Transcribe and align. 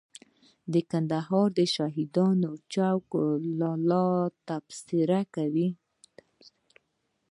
د 0.71 0.73
کندهار 0.91 1.51
شهیدانو 1.75 2.51
چوک 2.73 3.07
لالا 3.59 4.07
تبصره 4.47 5.21
کوي. 5.35 5.69